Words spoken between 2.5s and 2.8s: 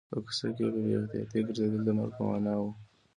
و